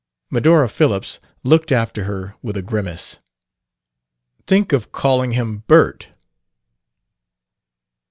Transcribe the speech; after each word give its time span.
Medora 0.31 0.67
Phillips 0.67 1.19
looked 1.43 1.71
after 1.71 2.05
her 2.05 2.35
with 2.41 2.57
a 2.57 2.63
grimace. 2.63 3.19
"Think 4.47 4.73
of 4.73 4.91
calling 4.91 5.33
him 5.33 5.57
'Bert'!" 5.67 6.07